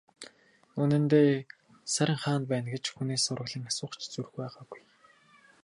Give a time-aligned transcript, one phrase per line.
[0.81, 1.31] Үнэндээ,
[1.93, 4.81] Саран хаана байна гэж хүнээс сураглан асуух ч зүрх байгаагүй.